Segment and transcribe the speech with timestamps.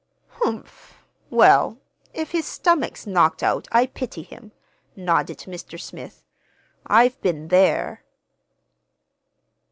[0.29, 0.95] "Humph!
[1.29, 1.77] Well,
[2.11, 4.51] if his stomach's knocked out I pity him,"
[4.95, 5.79] nodded Mr.
[5.79, 6.25] Smith.
[6.87, 8.03] "I've been there."